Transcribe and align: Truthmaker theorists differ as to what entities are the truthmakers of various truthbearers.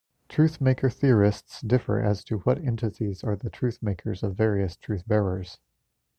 Truthmaker 0.29 0.91
theorists 0.91 1.61
differ 1.61 2.01
as 2.01 2.23
to 2.23 2.39
what 2.39 2.57
entities 2.57 3.23
are 3.23 3.35
the 3.35 3.51
truthmakers 3.51 4.23
of 4.23 4.33
various 4.35 4.75
truthbearers. 4.75 5.59